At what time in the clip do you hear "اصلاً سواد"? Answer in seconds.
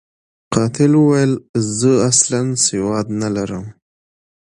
2.11-3.07